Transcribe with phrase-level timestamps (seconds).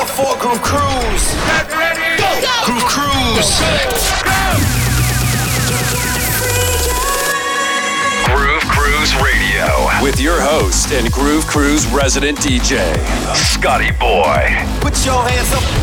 [0.00, 1.34] a four groove cruise.
[1.68, 1.68] Get
[2.16, 2.54] Go, go.
[2.64, 3.60] Groove cruise.
[4.24, 4.40] Go.
[8.24, 12.96] Groove Cruise Radio with your host and Groove Cruise resident DJ,
[13.34, 14.56] Scotty Boy.
[14.80, 15.79] Put your hands up.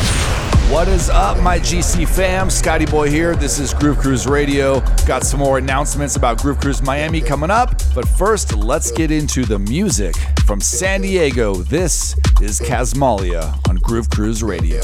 [0.69, 2.49] What is up, my GC fam?
[2.49, 3.37] Scotty Boy here.
[3.37, 4.81] This is Groove Cruise Radio.
[5.05, 9.45] Got some more announcements about Groove Cruise Miami coming up, but first, let's get into
[9.45, 10.13] the music
[10.45, 11.55] from San Diego.
[11.55, 14.81] This is Casmalia on Groove Cruise Radio.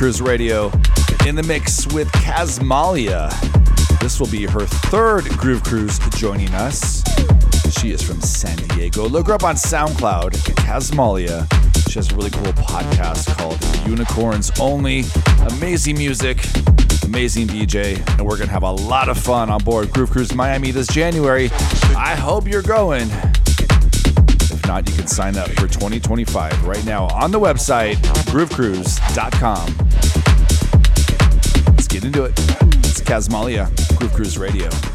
[0.00, 0.72] Cruise Radio
[1.26, 3.28] in the mix with Casmalia.
[4.00, 7.04] This will be her third Groove Cruise joining us.
[7.78, 9.06] She is from San Diego.
[9.06, 11.46] Look her up on SoundCloud, Casmalia.
[11.90, 15.04] She has a really cool podcast called Unicorns Only.
[15.58, 16.46] Amazing music,
[17.04, 20.70] amazing DJ, and we're gonna have a lot of fun on board Groove Cruise Miami
[20.70, 21.50] this January.
[21.94, 23.10] I hope you're going.
[23.10, 27.96] If not, you can sign up for 2025 right now on the website
[28.30, 29.79] groovecruise.com.
[32.24, 32.32] It.
[32.84, 34.89] It's Casmalia, Groove Cruise Radio.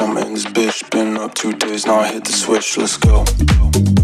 [0.00, 0.88] I'm in this bitch.
[0.90, 2.78] Been up two days, now I hit the switch.
[2.78, 4.01] Let's go.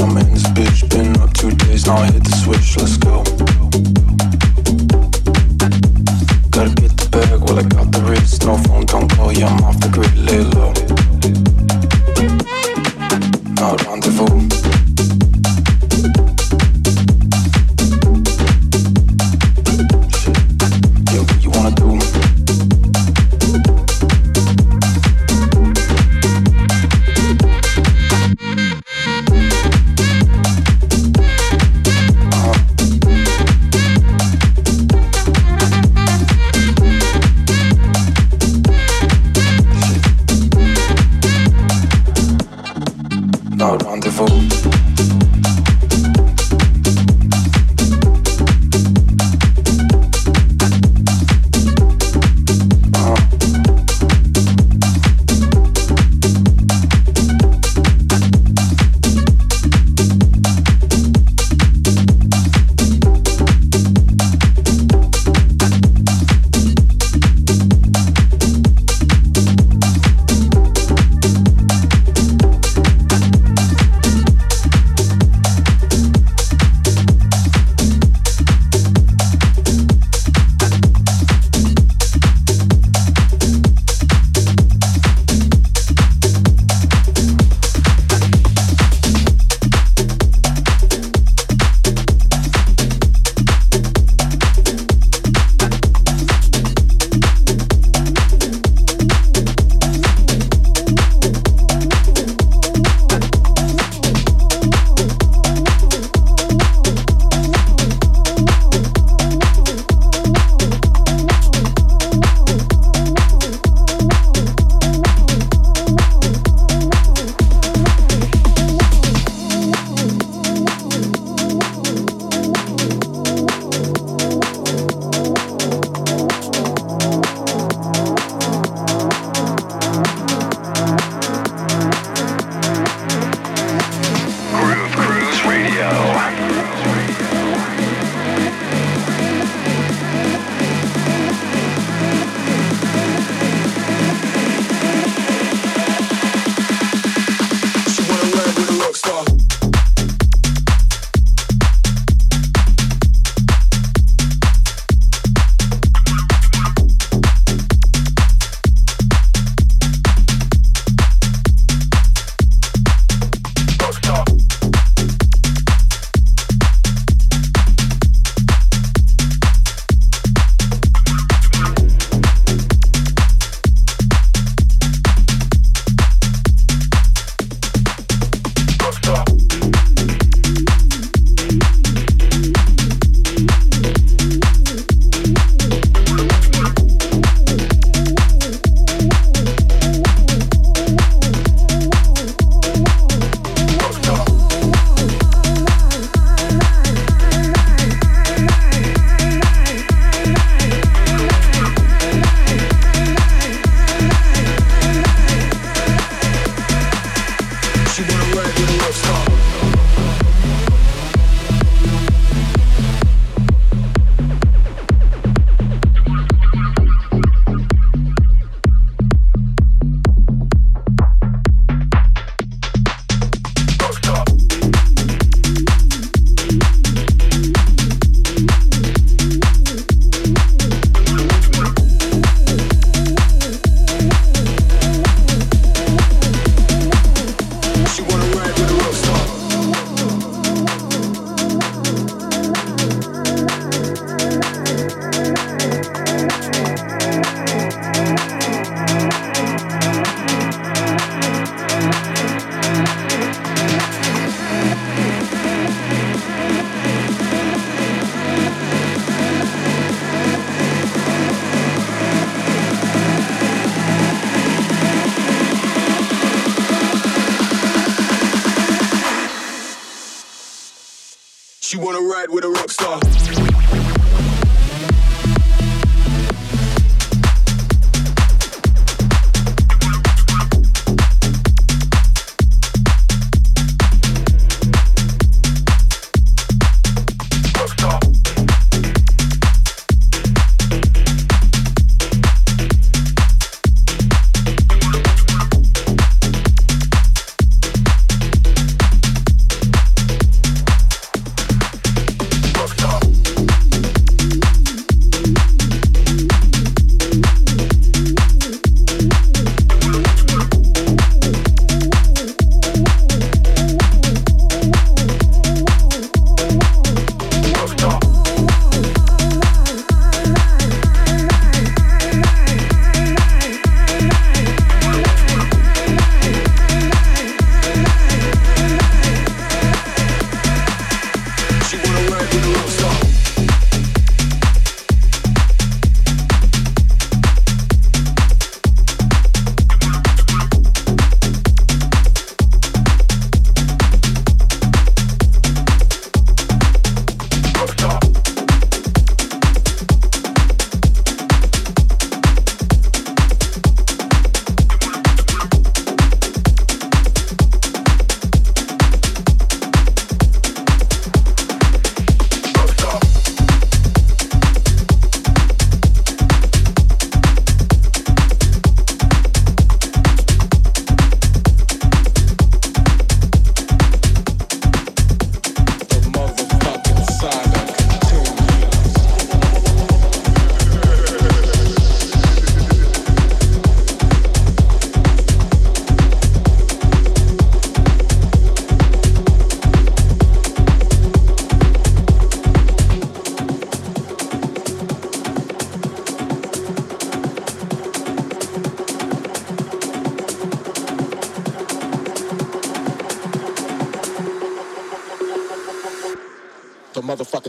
[0.00, 0.88] I'm in this bitch.
[0.90, 2.76] Been up two days, now I hit the switch.
[2.76, 3.22] Let's go.
[6.50, 8.06] Gotta get the bag, I got the.
[8.46, 10.06] No phone, don't call, I'm off the grid.
[13.86, 14.65] Rendezvous.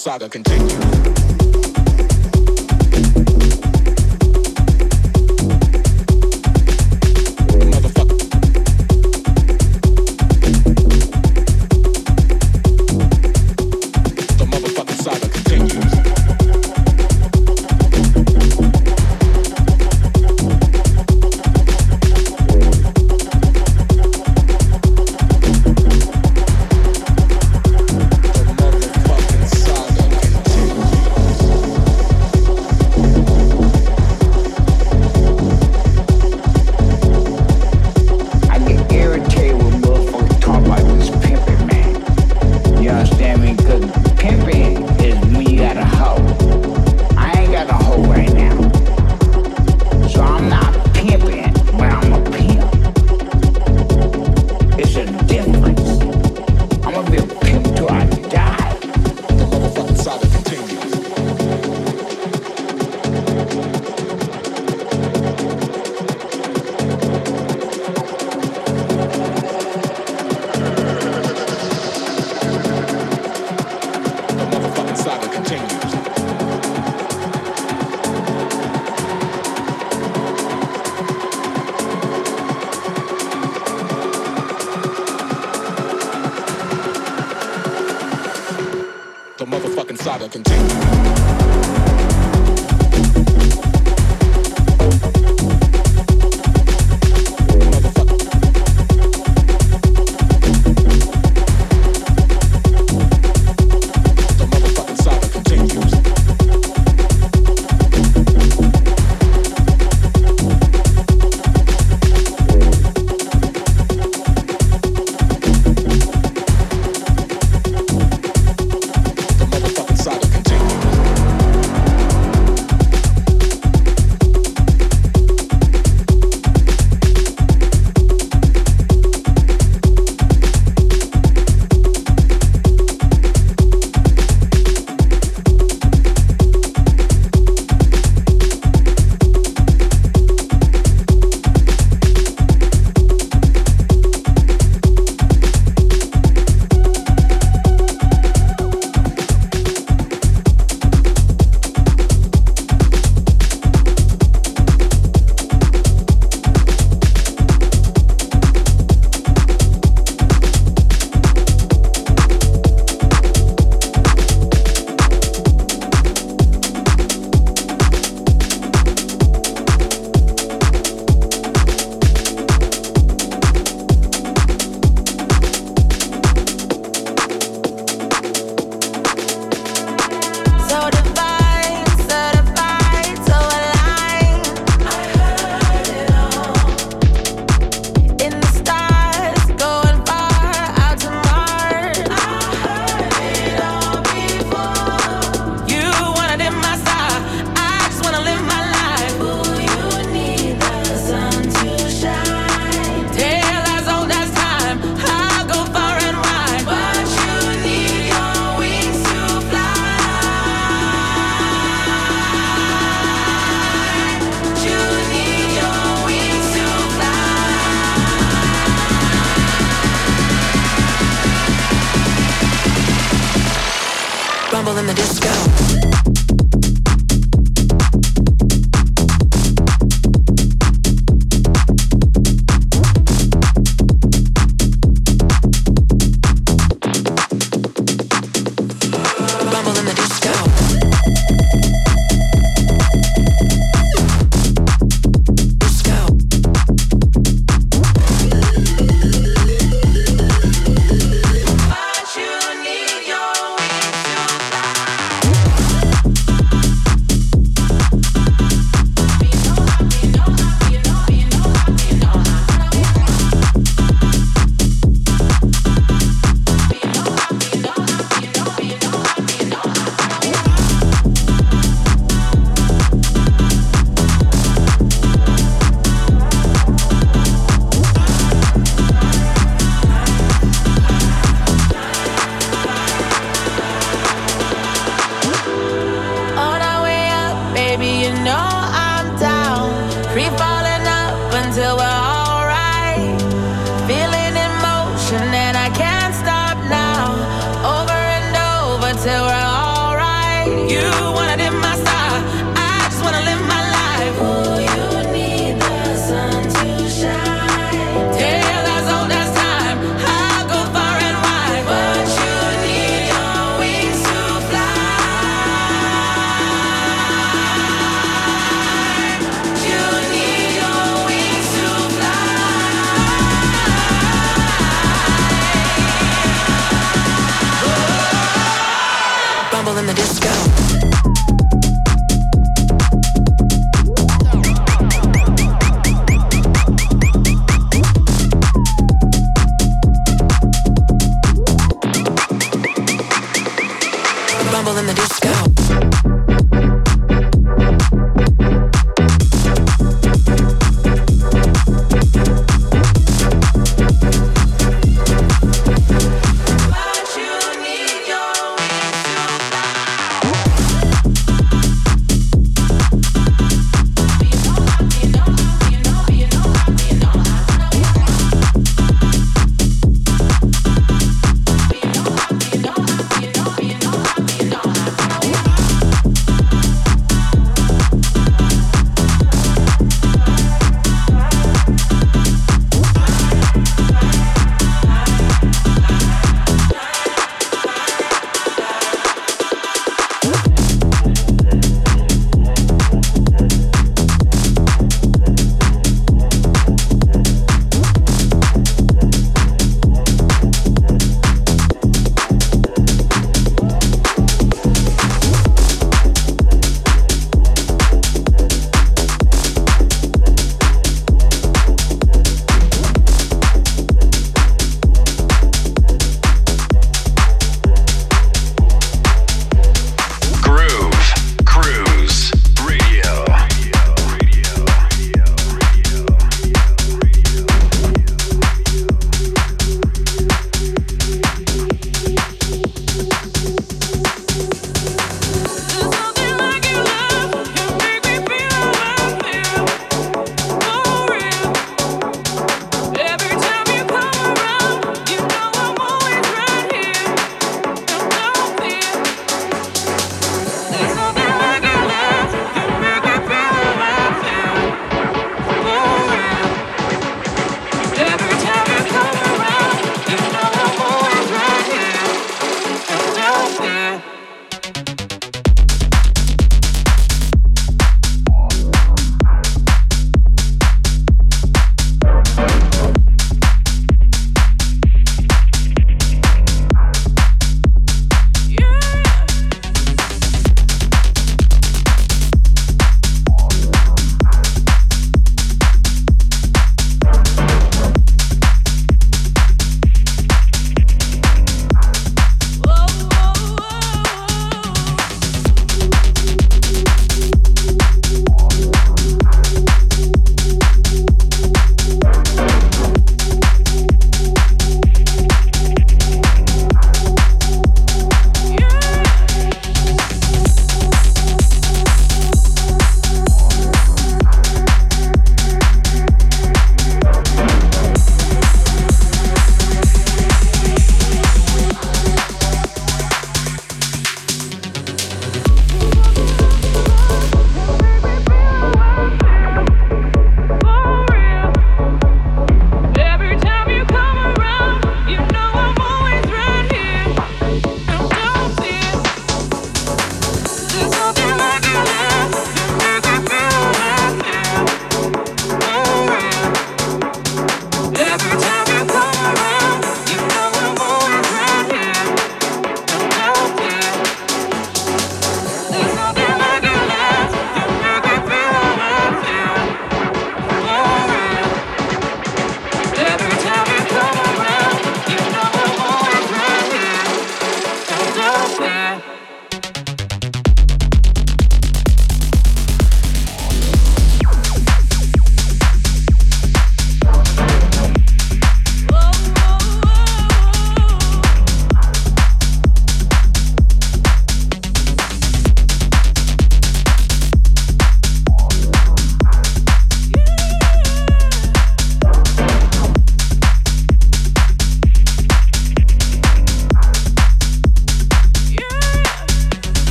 [0.00, 0.59] Saga continues.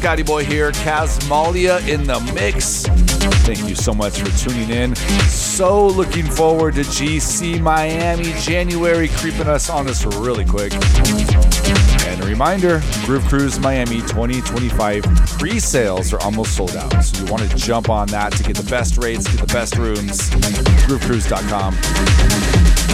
[0.00, 0.72] Scotty Boy here.
[0.72, 2.84] Casmalia in the mix.
[3.44, 4.96] Thank you so much for tuning in.
[5.26, 8.32] So looking forward to GC Miami.
[8.40, 10.72] January creeping us on us really quick.
[10.72, 15.02] And a reminder Groove Cruise Miami 2025
[15.38, 17.04] pre sales are almost sold out.
[17.04, 19.76] So you want to jump on that to get the best rates, get the best
[19.76, 20.30] rooms.
[20.88, 22.89] GrooveCruise.com.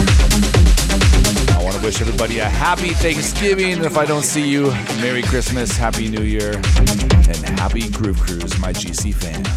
[1.77, 3.83] I wish everybody a happy Thanksgiving.
[3.83, 8.73] If I don't see you, Merry Christmas, Happy New Year, and Happy Groove Cruise, my
[8.73, 9.56] GC fam.